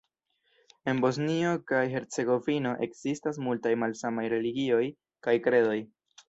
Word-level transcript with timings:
En 0.93 1.01
Bosnio 1.03 1.51
kaj 1.71 1.81
Hercegovino 1.95 2.71
ekzistas 2.87 3.39
multaj 3.49 3.75
malsamaj 3.83 4.25
religioj 4.37 4.83
kaj 5.29 5.37
kredoj. 5.47 5.77